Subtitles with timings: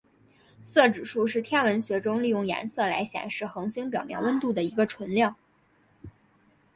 [0.63, 5.35] 色指数是天文学中利用颜色来显示恒星表面温度的一个纯量。